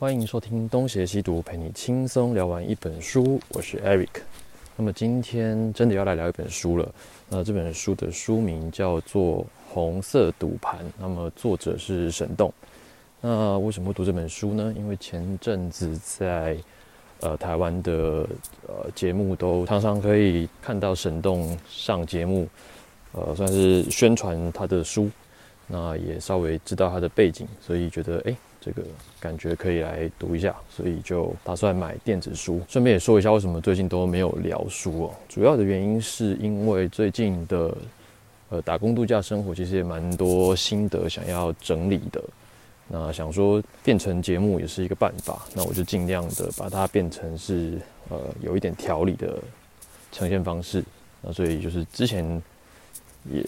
[0.00, 3.38] 欢迎收听东邪西毒，陪你轻松聊完一本书。
[3.50, 4.08] 我是 Eric。
[4.74, 6.90] 那么今天真的要来聊一本书了。
[7.28, 12.50] 那这本书的书名叫做《红色赌盘》，那么作者是沈栋。
[13.20, 14.72] 那为什么会读这本书呢？
[14.74, 16.56] 因为前阵子在
[17.20, 18.26] 呃台湾的
[18.66, 22.48] 呃节目都常常可以看到沈栋上节目，
[23.12, 25.10] 呃算是宣传他的书。
[25.66, 28.34] 那也稍微知道他的背景，所以觉得哎。
[28.60, 28.82] 这个
[29.18, 32.60] 感觉可以来读一下，所以就打算买电子书。
[32.68, 35.14] 顺便也说一下，为什么最近都没有聊书哦？
[35.28, 37.74] 主要的原因是因为最近的
[38.50, 42.22] 呃打工度假生活，其实也蛮多心得想要整理的。
[42.86, 47.78] 那想说变成节目也是一个办法，那我就尽量的把它变成是
[48.10, 49.38] 呃有一点条理的
[50.12, 50.84] 呈现方式。
[51.22, 52.42] 那所以就是之前
[53.32, 53.42] 也。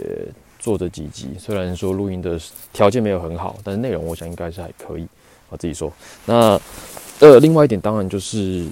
[0.63, 2.41] 做的几集，虽然说录音的
[2.73, 5.07] 条件没有很好，但是内容我想应该是还可以。
[5.51, 5.93] 我自己说，
[6.25, 6.59] 那
[7.21, 8.67] 呃，另外一点当然就是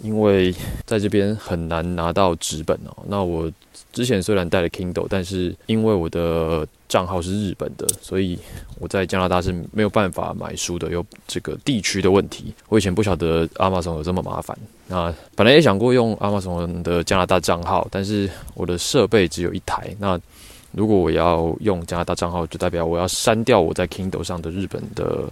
[0.00, 2.96] 因为在这边很难拿到纸本哦。
[3.08, 3.50] 那我
[3.92, 8.38] 之前虽然带了 Kindle，但是因为我的账号是日本的，所以
[8.78, 12.54] 我在加拿大是没有办法买书的，有这个地区的问题。
[12.68, 14.56] 我以前不晓得 Amazon 有这么麻烦。
[14.86, 19.92] 那本来也想过用 Amazon 的加拿大账号，但是我的设备只有一台。
[19.98, 20.16] 那
[20.76, 25.24] 如果我要用加拿大账号，就代表我要删掉我在 Kindle 上的日本的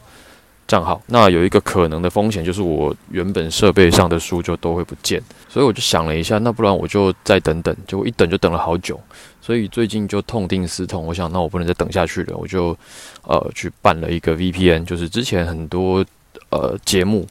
[0.66, 0.98] 账号。
[1.06, 5.22] 那有一个可能的风险，就是我原本设备上的书就都会不见。
[5.46, 7.76] 所以我就想了一下，那不然我就再等等。
[7.86, 8.98] 结果一等就等了好久，
[9.42, 12.74] 所以最近就痛定思痛，我想那我不能再等下去了，我就
[13.24, 16.02] 呃去办了一个 VPN，就是之前很多
[16.48, 17.26] 呃节目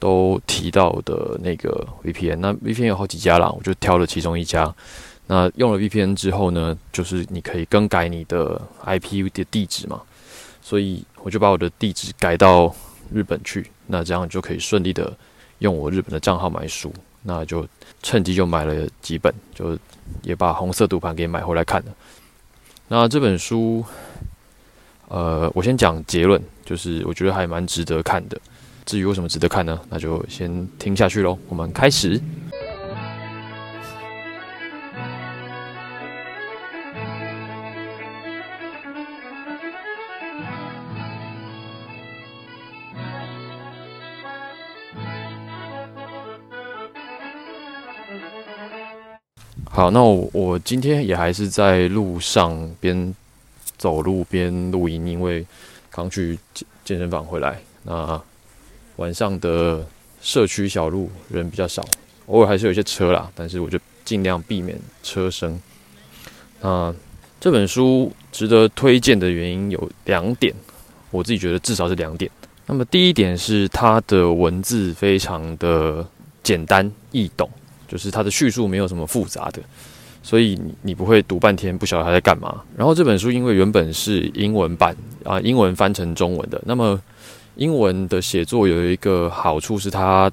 [0.00, 2.38] 都提到的那个 VPN。
[2.40, 4.74] 那 VPN 有好几家啦，我就挑了其中一家。
[5.26, 10.02] 那用了 VPN 之后呢，就是你可以更改你的 IP 的地址嘛，
[10.60, 12.74] 所以我就把我的地址改到
[13.10, 15.16] 日本去，那这样就可以顺利的
[15.60, 17.66] 用我日本的账号买书，那就
[18.02, 19.78] 趁机就买了几本，就
[20.22, 21.94] 也把红色读盘给买回来看了。
[22.86, 23.82] 那这本书，
[25.08, 28.38] 呃，我先讲结论，就是我觉得还蛮值得看的。
[28.84, 29.80] 至于为什么值得看呢？
[29.88, 31.38] 那就先听下去喽。
[31.48, 32.20] 我们开始。
[49.74, 53.12] 好，那我我今天也还是在路上边
[53.76, 55.44] 走路边录音，因为
[55.90, 57.60] 刚去健健身房回来。
[57.82, 58.22] 那
[58.96, 59.84] 晚上的
[60.22, 61.84] 社区小路人比较少，
[62.26, 65.60] 偶尔还是有一些车啦，但是我就尽量避免车声。
[66.60, 66.94] 那
[67.40, 70.54] 这本书值得推荐的原因有两点，
[71.10, 72.30] 我自己觉得至少是两点。
[72.66, 76.06] 那么第一点是它的文字非常的
[76.44, 77.50] 简单易懂。
[77.94, 79.62] 就是它的叙述没有什么复杂的，
[80.20, 82.60] 所以你你不会读半天不晓得他在干嘛。
[82.76, 87.00] 然后这本书因为原本是英文版啊，英文翻成中文的，那么
[87.54, 90.28] 英文的写作有一个好处是它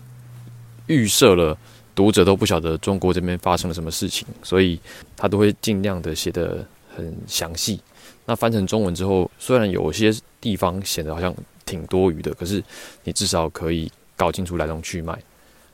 [0.87, 1.55] 预设了
[1.93, 4.79] 读者都不晓得中国这边发生了什么事情，所以
[5.15, 7.79] 他都会尽量的写得很详细。
[8.25, 11.31] 那翻成中文之后，虽然有些地方显得好像
[11.63, 12.63] 挺多余的，可是
[13.03, 15.15] 你至少可以搞清楚来龙去脉。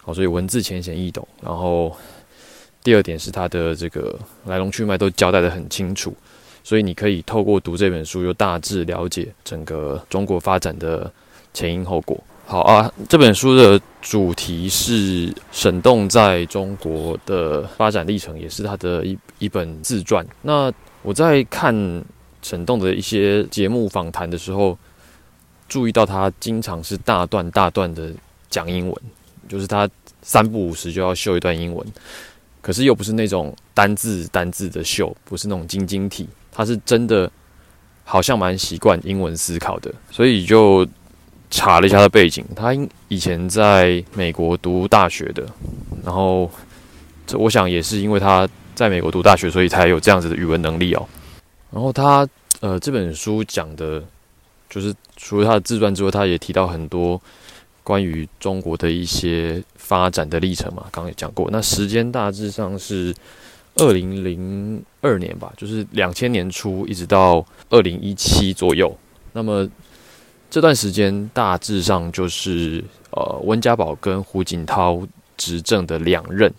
[0.07, 1.28] 好，所以文字浅显易懂。
[1.41, 1.94] 然后
[2.81, 6.16] 第二点是它的这个来龙去脉都交代的很清楚，
[6.63, 11.12] 所以你可以透过读这本书，又大致了解整个中国发展的
[11.53, 12.18] 前因后果。
[12.45, 20.25] 好啊，这本书的主题是沈栋在中国的发展历程，也是他的一一本自传。
[20.41, 21.75] 那我在看
[22.41, 24.78] 沈栋的一些节目访谈的时候，
[25.68, 28.13] 注意到他经常是大段大段的
[28.50, 28.95] 讲英文。
[29.47, 29.90] 就是他
[30.22, 31.85] 三不五时就要秀一段英文，
[32.62, 37.31] 可是又不是那种单字单字的秀，不是那种晶晶体，他是真的
[38.03, 40.86] 好像蛮习惯英文思考的，所以就
[41.50, 42.74] 查了一下他的背景，他
[43.07, 45.45] 以前在美国读大学的，
[46.04, 46.51] 然后
[47.25, 51.07] 这我想也是因为他在美国读大学，所以才有这样子的语文能力哦。
[51.71, 52.27] 然后他
[52.60, 54.04] 呃这本书讲的，
[54.69, 57.21] 就是除了他的自传之外，他也提到很多。
[57.88, 61.48] 关于中国的一些发展的历程嘛，刚刚也讲过。
[61.50, 63.16] 那时间大致上是
[63.75, 68.94] 二零零二年吧，就是两千年初一直到二零一七左右。
[69.31, 69.66] 那么
[70.50, 75.01] 这段时间大致上就是呃温家宝跟胡锦涛
[75.38, 76.54] 执政的两任，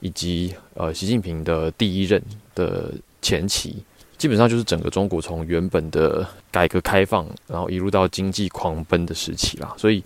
[0.00, 2.20] 以及呃习近平的第一任
[2.56, 2.92] 的
[3.22, 3.76] 前期，
[4.18, 9.72] 基本上就是整个中国从原本的改革开放，然后一路到经济狂奔的时期啦。
[9.76, 10.02] 所以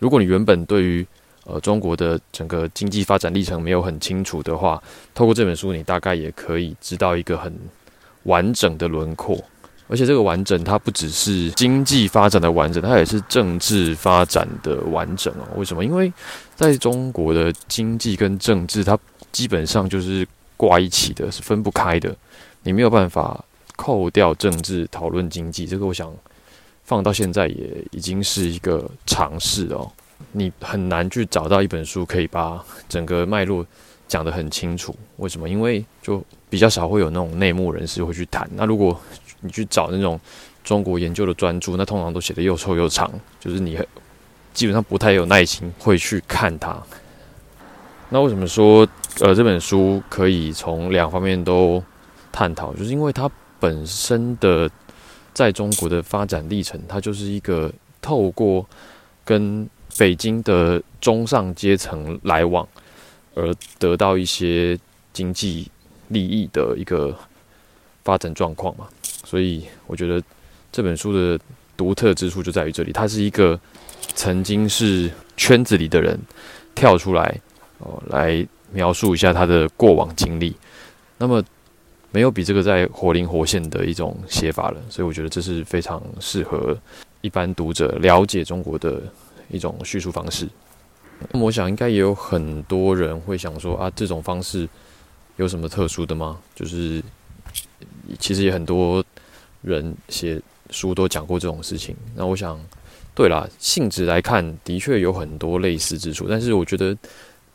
[0.00, 1.06] 如果你原本对于
[1.44, 4.82] 呃中国的整个经济发展历程没有很清楚的话，
[5.14, 7.56] 透过这本书，你大概也可以知道一个很
[8.24, 9.38] 完整的轮廓。
[9.88, 15.42] 而且这个完整，它不只是经济发展的完整，它也是政治发展的完整哦。
[15.56, 15.84] 为什么？
[15.84, 16.12] 因为
[16.54, 18.96] 在中国的经济跟政治，它
[19.32, 20.24] 基本上就是
[20.56, 22.14] 挂一起的，是分不开的。
[22.62, 23.44] 你没有办法
[23.74, 26.08] 扣掉政治讨论经济，这个我想
[26.90, 29.88] 放到现在也已经是一个尝试哦。
[30.32, 33.64] 你很难去找到一本书可以把整个脉络
[34.08, 34.92] 讲得很清楚。
[35.18, 35.48] 为什么？
[35.48, 38.50] 因为就比较少会有那种内幕人士会去谈。
[38.56, 39.00] 那如果
[39.38, 40.18] 你去找那种
[40.64, 43.08] 中国研究的专著，那通常都写的又臭又长，
[43.38, 43.78] 就是你
[44.52, 46.76] 基本上不太有耐心会去看它。
[48.08, 48.84] 那为什么说
[49.20, 51.80] 呃这本书可以从两方面都
[52.32, 52.74] 探讨？
[52.74, 54.68] 就是因为它本身的
[55.40, 57.72] 在中国的发展历程，它就是一个
[58.02, 58.68] 透过
[59.24, 59.66] 跟
[59.96, 62.68] 北京的中上阶层来往
[63.34, 64.78] 而得到一些
[65.14, 65.66] 经济
[66.08, 67.16] 利益的一个
[68.04, 68.86] 发展状况嘛。
[69.02, 70.22] 所以我觉得
[70.70, 71.42] 这本书的
[71.74, 73.58] 独特之处就在于这里，它是一个
[74.14, 76.20] 曾经是圈子里的人
[76.74, 77.40] 跳出来
[77.78, 80.54] 哦，来描述一下他的过往经历。
[81.16, 81.42] 那么
[82.12, 84.80] 没有比这个再活灵活现的一种写法了。
[84.88, 86.76] 所以我觉得这是非常适合
[87.20, 89.02] 一般读者了解中国的
[89.50, 90.48] 一种叙述方式。
[91.30, 94.68] 那么我想应该也有很多人会想说啊，这种方式
[95.36, 96.38] 有什么特殊的吗？
[96.54, 97.02] 就是
[98.18, 99.04] 其实也很多。
[99.62, 100.40] 人写
[100.70, 102.58] 书都讲过这种事情，那我想，
[103.14, 106.26] 对啦，性质来看，的确有很多类似之处。
[106.26, 106.96] 但是我觉得，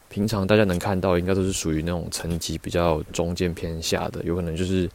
[0.10, 4.90] 平常大家能看到，应该都是属于那种层级比较中间偏下的，有可能就是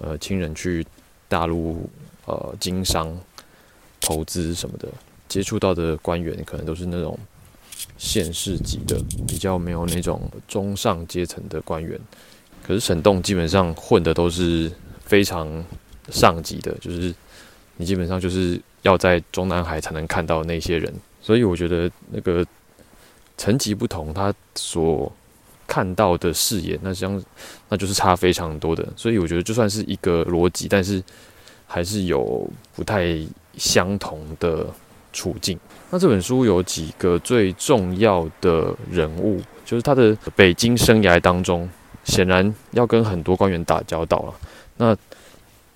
[0.00, 0.86] 呃亲人去
[1.28, 1.88] 大陆
[2.26, 3.16] 呃经商、
[4.00, 4.88] 投资什么的，
[5.28, 7.18] 接触到的官员可能都是那种
[7.98, 12.00] 县市级的，比较没有那种中上阶层的官员。
[12.62, 14.70] 可是沈栋基本上混的都是
[15.04, 15.64] 非常。
[16.10, 17.14] 上级的，就是
[17.76, 20.92] 你基本上就是要在中南海才能看到那些人，
[21.22, 22.44] 所以我觉得那个
[23.42, 25.10] 层级不同，他所
[25.66, 27.20] 看到的视野，那相
[27.68, 28.86] 那就是差非常多的。
[28.94, 31.02] 所以我觉得就算是一个逻辑，但是
[31.66, 33.18] 还是有不太
[33.56, 34.64] 相同的
[35.12, 35.58] 处境。
[35.90, 41.68] 那这本书有几个最重要的人物，就是他的北京生涯当中，
[42.04, 44.34] 显然要跟很多官员打交道了。
[44.76, 44.96] 那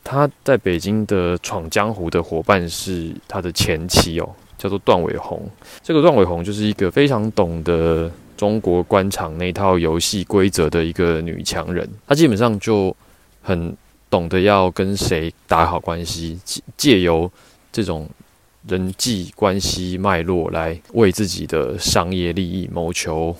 [0.04, 5.48] 他在北京的闯江湖的伙伴是他的前妻哦，叫做段伟宏。
[5.82, 11.88] 这个段伟宏就是一个非常懂得中国官场那套游戏规则的一个女强人。
[12.06, 12.94] 她基本上就
[13.42, 13.76] 很
[14.08, 16.38] 懂得要跟谁打好关系，
[16.76, 17.30] 借由
[17.72, 18.08] 这种
[18.68, 23.36] 人际关系脉络来为自己的商业利益谋求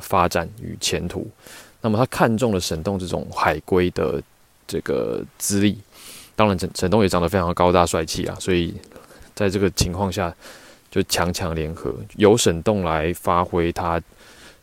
[0.00, 1.26] 发展与前途。
[1.80, 4.20] 那么他看中了沈栋这种海归的
[4.66, 5.78] 这个资历。
[6.34, 8.72] 当然，沈沈栋也长得非常高大帅气啊，所以
[9.38, 10.34] 在这个情况下
[10.90, 14.02] 就强强联合，由沈栋来发挥他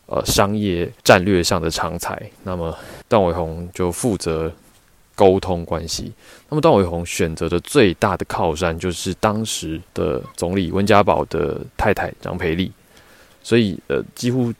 [0.04, 2.30] 呃商业战略上的长才。
[2.42, 2.76] 那么
[3.08, 4.52] 段伟宏就负责
[5.14, 6.12] 沟通关系。
[6.50, 12.70] 那么段伟宏选择的最大的靠山就是当时的总理温家宝的太太张培丽，
[13.42, 14.52] 所以呃几乎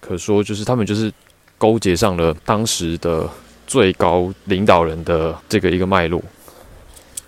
[0.00, 1.12] 可说就是他们就是
[1.58, 3.28] 勾结上了当时的。
[3.64, 6.22] 最高领导人的这个一个脉络，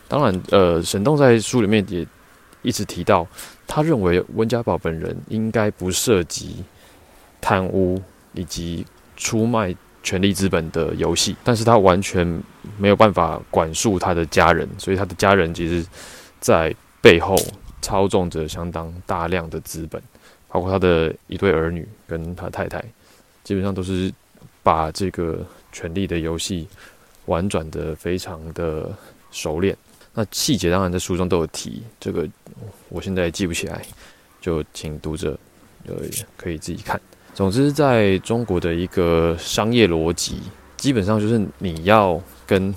[0.08, 2.06] 当然，呃，沈栋在书里面也
[2.62, 3.26] 一直提到，
[3.66, 6.64] 他认为温家宝本人应该不涉及
[7.40, 8.00] 贪污
[8.32, 12.26] 以及出卖权力资本的游戏，但是他完全
[12.78, 15.86] 没有办法管束他的家人，所以他的家人其实，
[16.40, 17.36] 在背后
[17.82, 20.02] 操纵着相当大量的资本，
[20.48, 22.82] 包括他的一对儿女跟他太太，
[23.42, 24.12] 基本上都是
[24.62, 25.44] 把这个。
[25.74, 26.68] 权力的游戏
[27.26, 28.96] 玩转的非常的
[29.32, 29.76] 熟练，
[30.14, 32.28] 那细节当然在书中都有提，这个
[32.88, 33.82] 我现在记不起来，
[34.40, 35.38] 就请读者
[35.86, 35.94] 呃
[36.36, 37.00] 可以自己看。
[37.34, 40.38] 总之，在中国的一个商业逻辑，
[40.76, 42.72] 基本上就是你要跟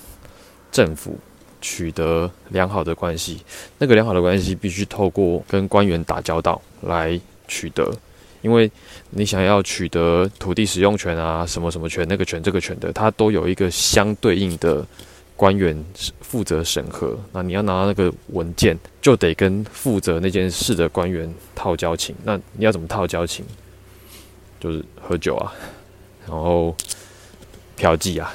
[0.72, 1.15] 政府
[1.62, 3.44] 取得良好的关系，
[3.77, 7.94] 那个良好的关系必须透过跟官员打交道来取得。
[8.44, 8.72] 因为
[9.10, 14.86] 你想要取得土地使用权啊，什么什么权，那个权这个权的，它都有一个相对应的
[15.38, 15.82] 官员
[16.20, 17.17] 负责审核。
[17.32, 22.13] 那你要拿那个文件，就得跟负责那件事的官员套交情。
[22.25, 23.46] 那你要怎么套交情？
[24.60, 25.53] 就是喝酒啊，
[26.27, 26.75] 然后
[27.75, 28.34] 嫖妓啊，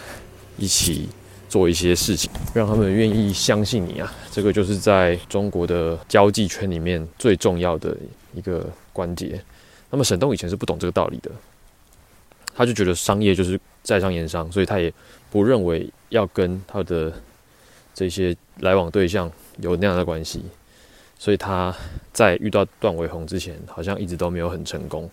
[0.56, 1.08] 一起
[1.48, 4.14] 做一些事情，让他们愿意相信你啊。
[4.30, 7.96] 这个就是在中国的交际圈里面最重要的
[8.34, 9.42] 一个关节。
[9.90, 11.30] 那么沈栋以前是不懂这个道理的，
[12.54, 14.90] 他就觉得商业就是在商言商，所以他也
[15.28, 17.12] 不认为要跟他的
[17.92, 20.44] 这些来往对象有那样的关系。
[21.18, 21.74] 所以他
[22.12, 25.08] 在遇到段伟宏之前，好像一直都没有很成功。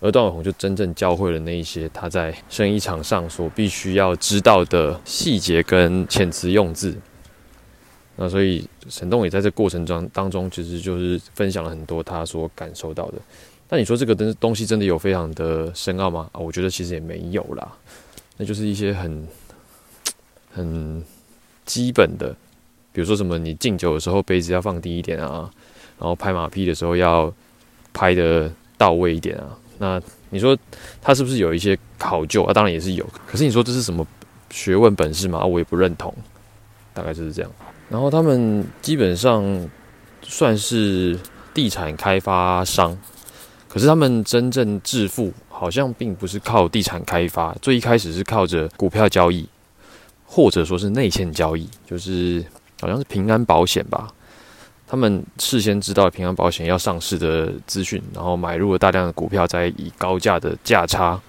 [0.00, 6.96] 而段伟宏就真正教会了那一些他在生意场上所必须要知道的细节跟遣词用字。
[8.16, 13.14] 那所以沈栋也在这过程中当中，其实就是分享了很多他所感受到的。
[13.68, 16.28] 那你说这个东东西真的有非常的深奥吗？
[16.32, 17.72] 啊，我觉得其实也没有啦。
[18.36, 19.26] 那就是一些很
[20.52, 21.02] 很
[21.64, 22.34] 基本的，
[22.92, 25.50] 比如说什么你敬酒的时候杯子要放低一点啊，
[25.98, 27.32] 然后拍马屁的时候要
[27.92, 29.58] 拍的到位一点啊。
[29.78, 30.56] 那你说
[31.00, 32.52] 他是不是有一些考究啊？
[32.52, 33.08] 当然也是有。
[33.26, 34.06] 可是你说这是什么
[34.50, 35.44] 学问本事嘛？
[35.44, 36.14] 我也不认同。
[36.94, 37.50] 大概就是这样。
[37.88, 39.42] 然后他们基本上
[40.20, 41.18] 算是
[41.54, 42.96] 地产开发商，
[43.66, 49.48] 可是他们真正致富好像并不是靠地产开发，最一开始是靠着股票交易，
[50.34, 52.42] 或者说是内线交易，就是
[52.80, 54.08] 好像是平安保险吧。
[54.88, 61.20] 他们事先知道平安保险要上市的资讯，然后买入了大量的股票，再以高价的价差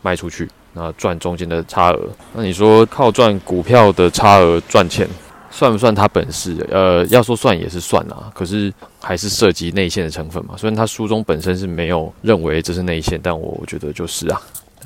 [0.00, 2.08] 卖出去，那赚中间的差额。
[2.34, 5.08] 那你说靠赚股票的差额赚钱，
[5.50, 6.64] 算不算他本事？
[6.70, 10.54] 呃，要说算也是算啊，可是还是涉及内线的成分嘛。
[10.56, 14.40] 虽然他书中本身是没有认为这是内线，但我觉得就是啊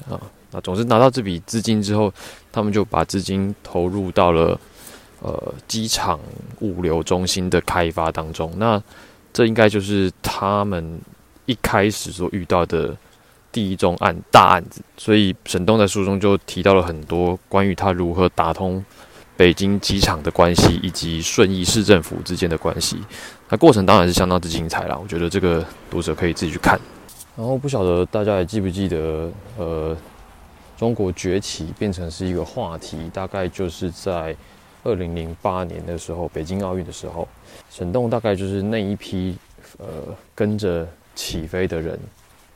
[0.08, 0.18] 啊。
[0.52, 2.12] 那总之拿到这笔资金之后，
[2.50, 4.58] 他们就把资金投入到了。
[5.22, 6.18] 呃，机场
[6.60, 8.82] 物流中心的开发当中，那
[9.34, 10.98] 这应该就是他们
[11.44, 12.96] 一开始所遇到的
[13.52, 14.80] 第一宗案大案子。
[14.96, 18.82] 所以沈东在书中就提到了很多关于他如何打通
[19.36, 22.96] 北京机场的关系，以及顺义市政府之间的关系。
[23.50, 26.80] 那过程当然是相当之精彩啦，我觉得这个读者可以自己去看。
[27.36, 29.94] 然后不晓得大家还记不记得，呃，
[30.80, 34.34] 中国崛起变成是一个话题，大概就是在。
[34.82, 37.28] 二零零八年的时候，北京奥运的时候，
[37.70, 39.36] 沈栋大概就是那一批
[39.76, 39.86] 呃
[40.34, 42.00] 跟着起飞的人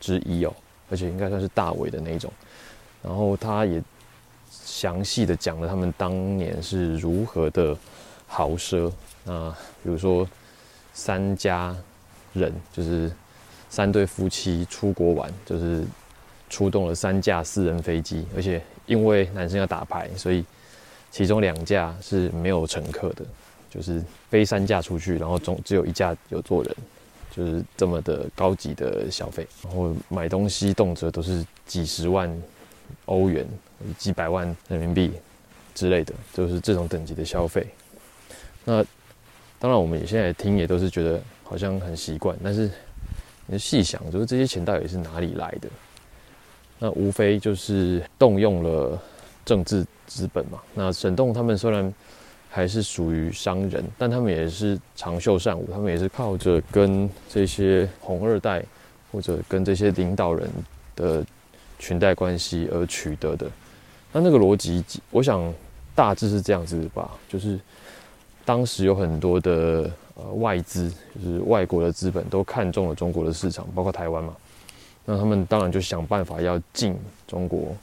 [0.00, 0.54] 之一哦，
[0.90, 2.32] 而且应该算是大伟的那种。
[3.02, 3.82] 然后他也
[4.50, 7.76] 详细的讲了他们当年是如何的
[8.26, 8.90] 豪奢。
[9.24, 9.50] 那
[9.82, 10.26] 比如说
[10.94, 11.76] 三家
[12.32, 13.12] 人，就是
[13.68, 15.84] 三对夫妻出国玩，就是
[16.54, 20.44] 出动了三架私人飞机，而且因为男生要打牌，所以。
[21.16, 23.24] 其中两架是没有乘客的，
[23.70, 26.76] 就是飞三架出去，然后总只有一架有坐人，
[27.30, 29.46] 就是这么的高级的消费。
[29.62, 32.28] 然后买东西动辄都是几十万
[33.04, 33.46] 欧元、
[33.96, 35.12] 几百万人民币
[35.72, 37.64] 之类的，就是这种等级的消费。
[38.64, 38.84] 那
[39.60, 42.68] 当然，我们也现在听也都是觉得好像很习惯，但是
[43.46, 45.68] 你细想，就是这些钱到底是哪里来的？
[46.78, 49.00] 那无非就是动用了
[49.44, 49.84] 政治。
[50.06, 51.92] 资本嘛，那沈栋他们虽然
[52.50, 58.62] 还是属于商人，但他们也是长袖善舞，他们也是靠着跟这些红二代
[59.10, 60.48] 或者跟这些领导人
[60.94, 61.24] 的
[61.78, 63.50] 裙带关系而取得的。
[64.12, 65.52] 那那个逻辑，我想
[65.94, 67.58] 大致是这样子吧，就是
[68.44, 74.36] 当时有很多的呃外资，就是外国的资本都看中了中国的市场，包括台湾嘛，
[75.04, 76.96] 那他们当然就想办法要进
[77.26, 77.74] 中国。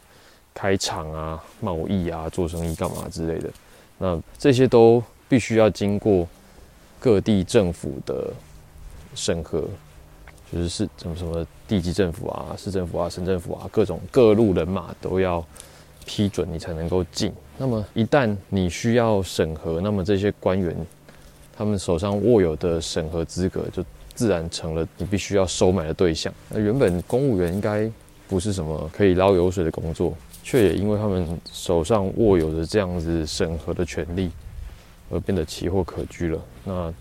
[0.53, 3.49] 开厂啊，贸易啊，做生意干嘛之类的，
[3.97, 6.27] 那这些都必须要经过
[6.99, 8.33] 各地政府的
[9.15, 9.63] 审核，
[10.51, 15.43] 就是是什么什么地级政府啊、市政府啊、省政府啊，各种各路人马都要
[16.05, 17.31] 批准你才能够进。
[17.57, 20.75] 那么一旦你需要审核，那么这些官员
[21.57, 23.81] 他们手上握有的审核资格，就
[24.13, 26.33] 自然成了你必须要收买的对象。
[26.49, 27.89] 那原本公务员应该
[28.27, 30.15] 不是什么可以捞油水的工作。
[30.43, 34.31] 却也因为他们手上握有着这样子审核的权利，
[35.11, 36.41] 而变得奇货可居了。
[36.63, 36.91] 那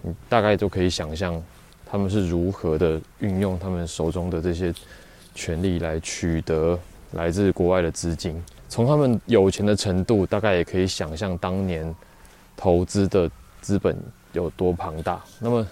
[0.00, 1.40] 你大概就可以想象，
[1.84, 4.72] 他们是如何的运用他们手中的这些
[5.34, 6.78] 权利来取得
[7.12, 8.42] 来自国外的资金。
[8.70, 11.94] 从他们有钱的程度，大概也可以想象当年
[12.56, 13.94] 投资的资本
[14.32, 15.22] 有多庞大。
[15.38, 15.64] 那么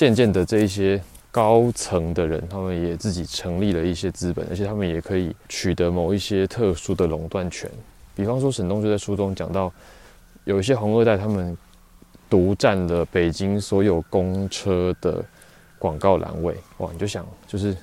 [0.00, 0.98] 渐渐的，这一些。
[1.32, 7.70] 高层的人，他们也自己成立了一些资本，而且他们也可以取得某一些特殊的垄断权。
[8.16, 9.72] 比方说，沈东就在书中讲到，
[10.42, 11.56] 有一些红二代，他们
[12.28, 15.24] 独占了北京所有公车的
[15.78, 16.56] 广告栏位。
[16.78, 17.76] 哇，你就想，就是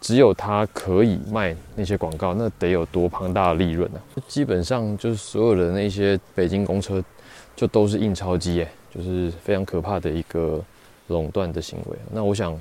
[0.00, 4.00] 只有他可以卖那些广告，那得有多庞大的利润呢？
[4.26, 7.04] 基本上就是所有的那些北京公车，
[7.54, 10.64] 就都是印钞机，哎，就是非常可怕的一个
[11.08, 11.98] 垄断的行为。
[12.12, 12.58] 那我想，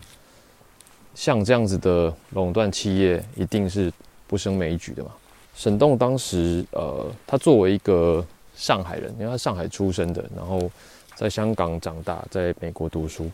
[1.16, 3.92] 像这样子的垄断企业，一定是
[4.26, 5.12] 不胜枚举的嘛。
[5.56, 8.26] 沈栋当时，呃，他作为一个
[8.56, 10.70] 上海人，因为他上海出生的，然后
[11.16, 13.30] 在香港长大，在美国读书。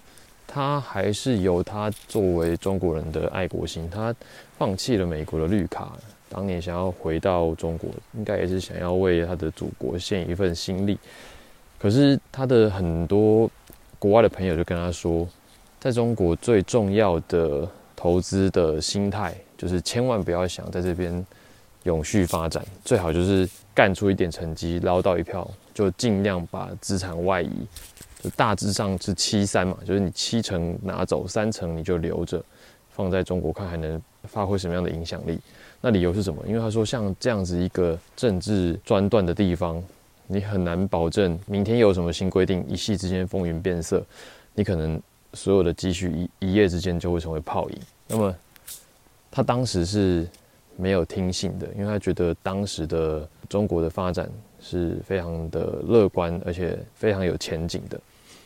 [0.46, 4.13] 他还是有他作为中国人的爱国心，他
[4.58, 5.98] 放弃了美国的绿卡，
[6.29, 11.00] 当年想要回到中国，应该也是想要为他的祖国献一份心力。
[11.79, 13.50] 可是他的很多
[14.04, 15.26] 国外的朋友就跟他说，
[15.80, 21.26] 在中国最重要的投资的心态，就是千万不要想在这边
[21.84, 27.50] 永续发展，最好就是干出一点成绩，捞到一票，就尽量把资产外移。
[28.22, 32.44] 就大致上是七三嘛，就是你七成拿走，三成你就留着，
[32.90, 35.40] 放在中国看还能发挥什么样的影响力？
[35.80, 36.44] 那理由是什么？
[36.46, 39.82] 因为他说像这样子一个政治专断的地方，
[40.27, 44.03] 你很难保证明天有什么新规定，一夕之间风云变色，
[44.53, 45.01] 你可能
[45.34, 47.77] 所有的积蓄一一夜之间就会成为泡影。
[48.08, 48.36] 那么
[49.32, 50.27] 他当时是
[50.75, 54.30] 没有听信的，因为他觉得当时的中国的发展
[54.62, 58.00] 是非常的乐观，而且非常有前景的。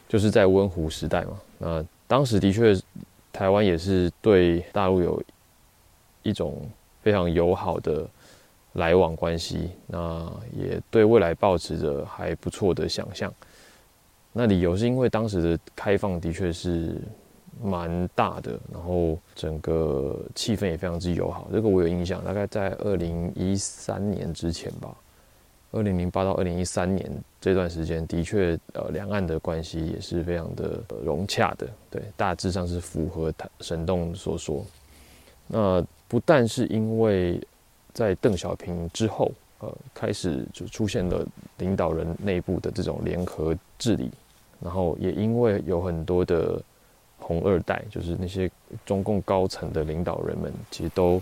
[0.10, 2.74] 就是在温湖时代嘛，那当时的确，
[3.34, 5.22] 台湾也是对大陆有
[6.24, 6.62] 一种
[7.02, 8.08] 非常友好的
[8.78, 13.34] 来往关系，那也对未来保持着还不错的想象。
[14.32, 16.96] 那理由是因为当时的开放的确是
[17.62, 21.50] 蛮大的，然后整个气氛也非常之友好。
[21.52, 24.96] 这个我有印象，大概在二零一三年之前吧。
[25.72, 34.66] 二零零八到二零一三年这段时间，的确，呃，两岸的关系也是非常的融洽的，对，大致上是符合他沈栋所说。
[35.48, 37.42] 那不但是因为
[37.98, 41.26] 在邓小平之后，呃，开始就出现了
[41.58, 44.12] 领导人内部的这种联合治理，
[44.62, 46.62] 然后也因为有很多的
[47.18, 48.48] 红二代，就是那些
[48.86, 51.20] 中共高层的领导人们，其实都。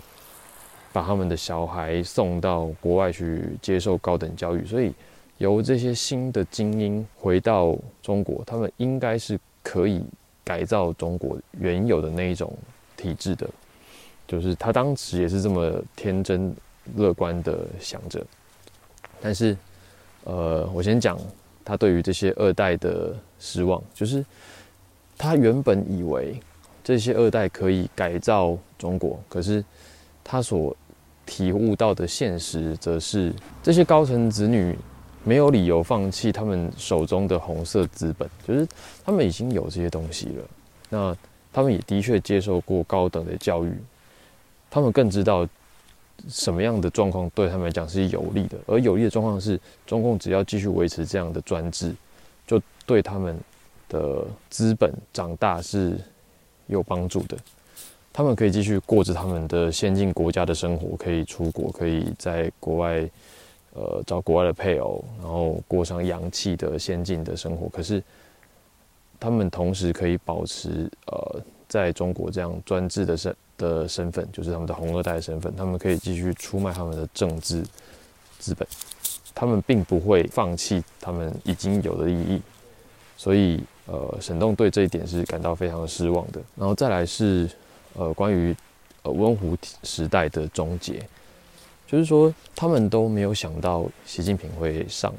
[0.92, 4.94] 把他们的小孩送到国外去接受高等教育，所以
[5.36, 10.02] 由这些新的精英回到中国，他们应该是可以
[10.42, 12.50] 改造中国原有的那一种
[12.96, 13.46] 体制的。
[14.26, 16.56] 就是他当时也是这么天真
[16.94, 18.24] 乐观的想着。
[19.20, 19.56] 但是，
[20.24, 21.18] 呃，我先讲
[21.64, 24.24] 他对于这些二代的失望，就是
[25.18, 26.38] 他原本以为
[26.84, 29.64] 这些二代可以改造中国，可是
[30.22, 30.76] 他所
[31.24, 34.76] 体悟到的现实，则是这些高层子女
[35.24, 38.68] 没有理由放弃他们手中的红色资本，就是
[39.04, 40.44] 他们已经有这些东西了。
[40.88, 41.16] 那
[41.52, 43.72] 他们也的确接受过高等的教育，
[44.70, 45.48] 他们更知道
[46.28, 48.58] 什么样的状况对他们来讲是有利的。
[48.66, 51.94] 而有利的状况是，中共只要继续维持这样的专制，
[52.46, 53.38] 就对他们
[53.88, 55.98] 的资本长大是
[56.66, 57.36] 有帮助的。
[58.12, 63.08] 他们可以继续过着他们的先进国家的生活，可以出国，可以在国外，
[63.74, 67.68] 呃，找国外的配偶，然后过上洋气的先进的生活。
[67.68, 68.02] 可是，
[69.20, 75.54] 他们同时可以保持呃，在中国这样专制的生的身份，就是他们的红二代的身份。
[75.56, 77.64] 他们可以继续出卖他们的政治
[78.38, 78.66] 资本，
[79.34, 82.40] 他们并不会放弃他们已经有的利益。
[83.16, 86.40] 所以，呃，沈栋对这一点是感到非常失望的。
[86.56, 87.48] 然后再来是。
[87.98, 88.54] 呃，关于
[89.04, 91.02] 呃温湖时代的终结，
[91.86, 95.14] 就是说他们都没有想到习近平会上，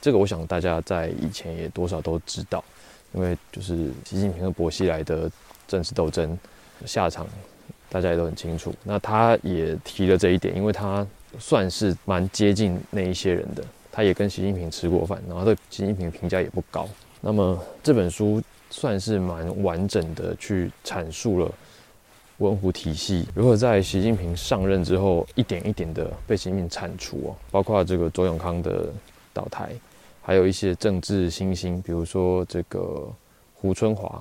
[0.00, 2.64] 这个我想大家在以前也多少都知道，
[3.12, 5.30] 因为就是习近平和薄熙来的
[5.68, 6.36] 政治斗争
[6.86, 7.24] 下场，
[7.92, 8.74] 大家也都很清楚。
[8.82, 11.06] 那他也提了这一点，因为他
[11.38, 16.88] 算是蛮接近那一些人的，他也跟习近平吃过饭，然后对习近平评价也不高。
[17.20, 21.52] 那么这本书算是蛮完整的去阐述了。
[22.38, 27.36] 温湖体系如何在习近平上任之后一点一点的被习近平铲除哦？
[27.52, 28.88] 包括这个周永康的
[29.32, 29.70] 倒台，
[30.20, 33.06] 还有一些政治新星，比如说这个
[33.54, 34.20] 胡春华，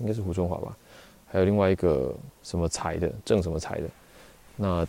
[0.00, 0.76] 应该是胡春华吧？
[1.26, 3.82] 还有另外一个什么才的郑什么才的，
[4.56, 4.86] 那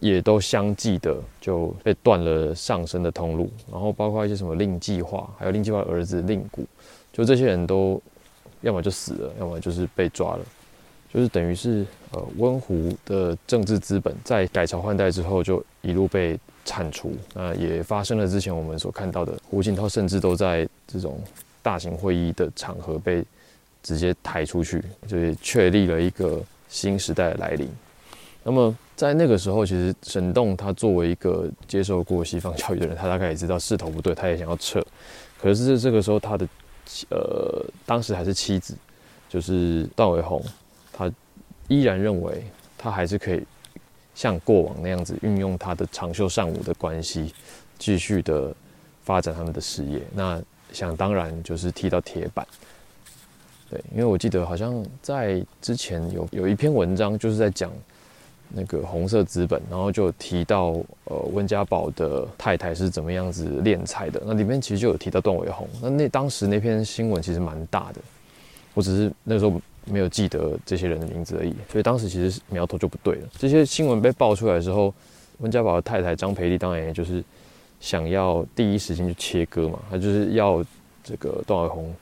[0.00, 3.50] 也都相继的就被断了上升的通路。
[3.70, 6.64] 然后包括一些什么令计划，还有令计划儿子令谷，
[7.12, 8.00] 就这些人都
[8.60, 10.44] 要么就死了，要么就是被抓了。
[11.12, 21.18] 就是等于是，呃，温湖的政治资本在改朝换代之后就一路被铲除，那也发生了之前我们所看到的，胡锦涛甚至都在这种
[21.62, 23.24] 大型会议的场合被
[23.82, 27.68] 直接抬出去，就是确立了一个新时代的来临。
[28.42, 34.84] 那么在那个时候，其实沈栋他作为一个接受过西方教育的人，他大概也知道势头不对，他也想要撤。
[35.40, 36.48] 可是这个时候，他的
[37.10, 38.74] 呃当时还是妻子，
[39.28, 40.42] 就是段伟宏，
[40.92, 41.10] 他
[41.68, 42.42] 依然认为
[42.76, 43.42] 他还是可以
[44.14, 47.34] 像过往那样子运用他的长袖善舞的关系，
[47.78, 48.54] 继续的
[49.04, 50.00] 发展他们的事业。
[50.14, 52.46] 那想当然就是踢到铁板。
[53.70, 57.70] 对，因为我记得好像在之前有有一篇文章，就是在讲
[58.48, 64.22] 那个红色资本，然后就提到呃温家宝的太太是怎么样子敛财的。
[64.24, 65.68] 那里面其实就有提到段伟宏。
[65.82, 68.00] 那那当时那篇新闻其实蛮大的，
[68.72, 71.54] 我只是那时候没有记得这些人的名字而已。
[71.70, 73.28] 所以当时其实苗头就不对了。
[73.36, 74.94] 这些新闻被爆出来的时候，
[75.40, 77.22] 温家宝的太太张培丽当然也就是
[77.80, 80.64] 想要第一时间就切割嘛，他就是要
[81.04, 81.94] 这个段伟宏。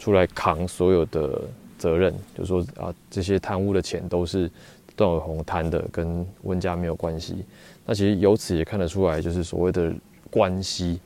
[0.00, 1.42] 出来扛所有的
[1.78, 4.50] 责任，就说啊，这些贪污的钱都是
[4.96, 7.44] 段伟宏贪的，跟温家没有关系。
[7.84, 9.92] 那其实由此也看得出来，就是所谓的
[10.30, 10.98] 关系，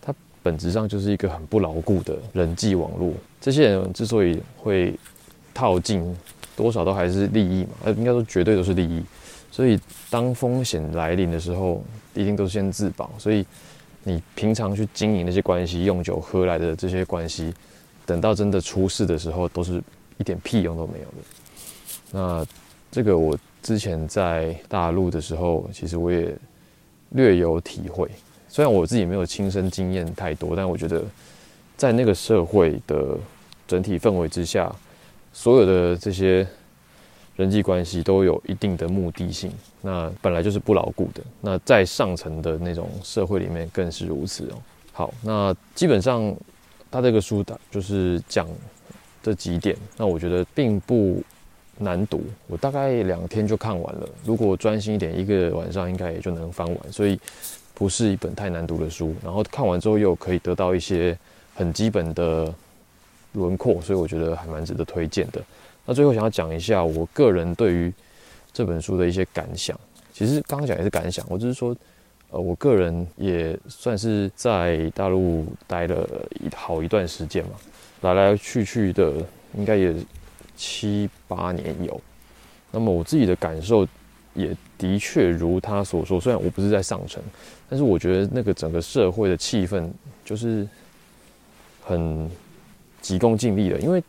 [0.00, 3.12] 它本质上就是一个很不牢固的人际网络。
[3.38, 4.98] 这些人之所以会
[5.52, 6.16] 套进，
[6.56, 9.02] 多少都还是利益嘛，呃，应该说绝对都是利益。
[9.50, 13.10] 所以当风险来临的时候，一定都是先自保。
[13.18, 13.44] 所以
[14.04, 17.52] 你平常去经营那些关系，用酒喝来的这些关系。
[18.06, 19.82] 等到真的出事的时候，都是
[20.16, 21.16] 一点屁用都没有的。
[22.12, 22.46] 那
[22.90, 26.32] 这个我之前在大陆的时候，其实我也
[27.10, 28.08] 略有体会。
[28.48, 31.04] 虽然我自己没有亲身经验太多，但我觉得
[31.76, 33.18] 在那个社会的
[33.66, 34.72] 整体氛围之下，
[35.32, 36.46] 所有的这些
[37.34, 39.50] 人际关系都有一定的目的性。
[39.82, 41.20] 那本来就是不牢固的。
[41.40, 44.62] 那在上层的那种社会里面更是如此哦。
[44.92, 46.34] 好，那基本上。
[46.90, 48.48] 他这个书的就是讲
[49.22, 51.22] 这几点，那我觉得并不
[51.78, 54.08] 难读，我大概两天就看完了。
[54.24, 57.18] 如果专心一点，一个晚上应该也就能翻完，所以
[57.74, 59.14] 不是一本太难读的书。
[59.22, 61.18] 然后看完之后又可以得到一些
[61.54, 62.54] 很基本的
[63.32, 65.42] 轮廓，所以我觉得还蛮值得推荐的。
[65.84, 67.92] 那最后想要讲一下我个人对于
[68.52, 69.78] 这本书的一些感想，
[70.12, 71.76] 其实刚刚讲也是感想，我只是说。
[72.36, 77.52] 呃，我个人也算是在大陆待了一好一段时间嘛，
[78.02, 79.10] 来来去去的
[79.56, 79.94] 应该也
[80.54, 81.98] 七八年有。
[82.70, 83.88] 那么我自己的感受
[84.34, 87.22] 也的确如他所说，虽然我不是在上层，
[87.70, 89.88] 但是我觉得那个整个社会的气氛
[90.22, 90.68] 就是
[91.82, 92.30] 很
[93.00, 94.02] 急功近利的，因为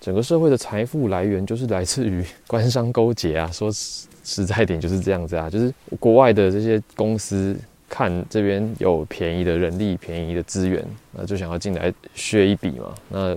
[0.00, 3.70] 整个社会的财富来源就是来自于官商勾结啊，说。
[4.24, 7.56] 实在点就是这样子啊，就是国外的这些公司
[7.88, 12.94] 看这边有便宜的人力、便宜的资源，那就想要进来削一笔嘛。
[13.08, 13.36] 那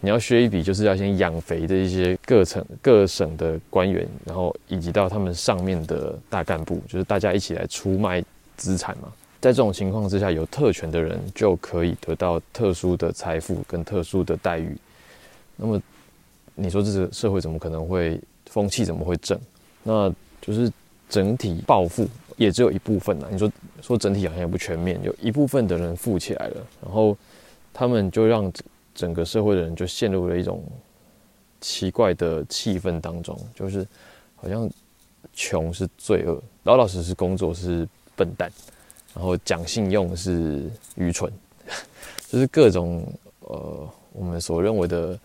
[0.00, 8.20] 你要削一笔，就是要先养肥这一些各层各省的官员，然后以及到他们上面的大干部，就是大家一起来出卖
[8.56, 9.12] 资产嘛。
[9.40, 14.76] 在这种情况之下，有特权的人就可以得到特殊的财富跟特殊的待遇。
[15.56, 15.80] 那么
[16.56, 19.38] 你说这个社会怎么可能会风气怎么会正？
[19.82, 20.70] 那就是
[21.08, 23.28] 整体暴富也只有一部分呐。
[23.30, 27.16] 你说说整体好像也不全面，有一部分的人富起来了，然后
[27.72, 28.52] 他们就让
[28.94, 30.62] 整个社会的人就陷入了一种
[31.60, 33.86] 奇怪的气氛当中，就是
[34.36, 34.68] 好像
[35.32, 38.50] 穷是罪恶，老老实实工作是笨蛋，
[39.14, 41.32] 然后讲信用是愚蠢，
[42.28, 43.06] 就是各种
[43.40, 45.18] 呃我们所认为的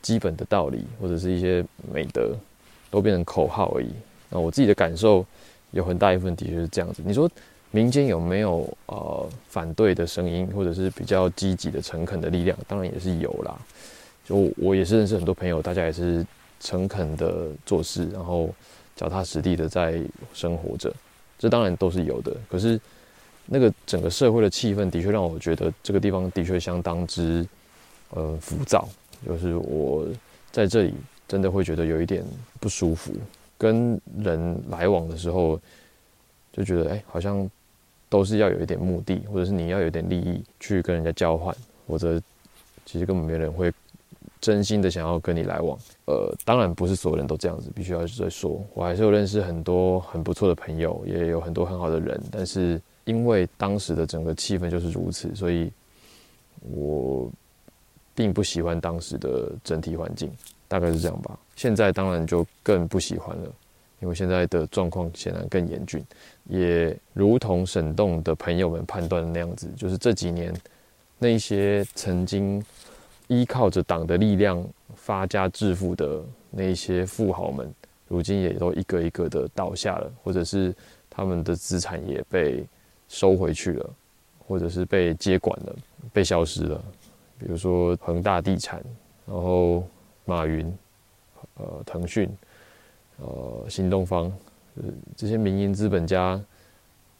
[0.00, 2.36] 基本的道理或者是一些美德。
[2.92, 3.88] 都变成口号而已。
[4.28, 5.24] 那我自己的感受
[5.70, 7.02] 有很大一部分的确是这样子。
[7.06, 7.28] 你说
[7.70, 12.56] 民间有没有呃反对的声音，或者是比较积极的、诚恳的力量？
[12.68, 13.58] 当然也是有啦。
[14.26, 16.24] 就我也是认识很多朋友，大家也是
[16.60, 18.50] 诚恳的做事，然后
[18.94, 20.02] 脚踏实地的在
[20.34, 20.92] 生活着。
[21.38, 22.36] 这当然都是有的。
[22.50, 22.78] 可是
[23.46, 27.46] 那个整个社会的气氛的确让我觉得这个地方的确相当之
[28.10, 28.86] 呃浮躁。
[29.26, 30.06] 就是我
[30.50, 30.92] 在这里。
[31.32, 32.22] 真的会觉得有一点
[32.60, 33.10] 不舒服，
[33.56, 35.58] 跟人来往的时候，
[36.52, 37.50] 就觉得哎，好像
[38.10, 42.20] 都是要有一点目的，或者是你要有点利益去跟人家交换，或者
[42.84, 43.72] 其实根本没人会
[44.42, 45.78] 真心的想要跟你来往。
[46.04, 55.72] 呃，当然不是所有人都这样子，必须要再说，我还是有认识很多很不错的朋友，也有很多很好的人，但是因为当时的整个气氛就是如此，所以
[56.60, 57.26] 我
[58.14, 60.30] 并不喜欢当时的整体环境。
[60.72, 61.38] 大概是这样吧。
[61.54, 63.52] 现在当然就更不喜欢了，
[64.00, 66.02] 因为现在的状况显然更严峻。
[66.48, 70.50] 也如同沈栋的朋友们判断的那样子，就是这几年
[71.18, 72.64] 那些曾经
[73.28, 77.70] 依靠着党的力量发家致富的那些富豪们，
[78.08, 80.74] 如今也都一个一个的倒下了，或者是
[81.10, 82.64] 他们的资产也被
[83.08, 83.90] 收回去了，
[84.48, 85.76] 或者是被接管了，
[86.14, 86.82] 被消失了。
[87.38, 88.82] 比如说恒大地产，
[89.26, 89.84] 然后
[90.24, 90.72] 马云，
[91.54, 92.28] 呃，腾讯，
[93.18, 94.24] 呃，新东方，
[94.76, 94.84] 呃，
[95.16, 96.40] 这些民营资本家，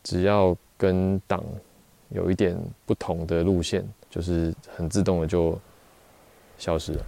[0.02, 1.44] 只要跟党
[2.10, 5.58] 有一点不同的路线，就是很自动的就
[6.58, 7.04] 消失了。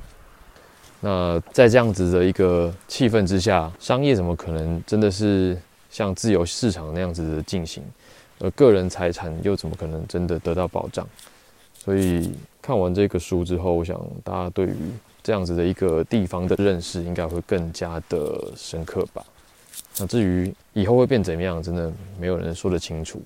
[1.00, 5.56] 那在这样子的一个气氛之下，商业怎么可能真的是
[5.90, 7.82] 像自由市场那样子的进行？
[8.40, 11.06] 而个人财产又怎么可能真的得到保障？
[11.74, 14.74] 所以看完这个书之后，我想大家对于
[15.24, 19.24] 这样子的一个地方的认识，应该会更加的深刻吧。
[19.98, 23.20] 那至于以后会变怎么样，真的没有人说得清楚。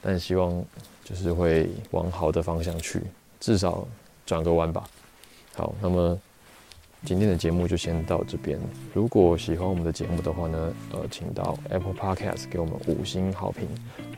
[0.00, 0.64] 但希望
[1.02, 3.02] 就是会往好的方向去，
[3.40, 3.84] 至少
[4.24, 4.88] 转个弯吧。
[5.56, 6.16] 好，那么。
[7.06, 8.58] 今天的节目就先到这边。
[8.92, 13.68] 如果喜欢我们的节目的话呢，呃，请到 Apple Podcast 给我们五星好评，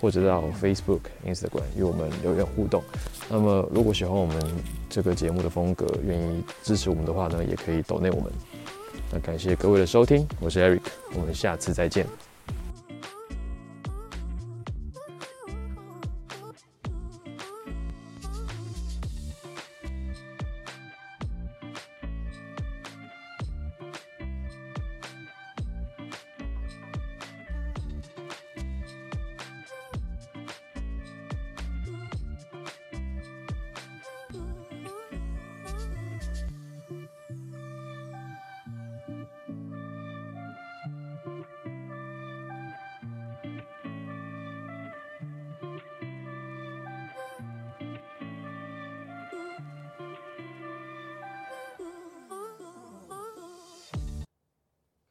[0.01, 2.83] 或者到 Facebook、Instagram 与我们留言互动。
[3.29, 4.43] 那么，如果喜欢我们
[4.89, 8.33] 这个节目的风格，愿意支持我们的话呢，也可以 Donate 我们。
[9.13, 10.81] 那感谢各位的收听，我是 Eric，
[11.15, 12.07] 我们下次再见。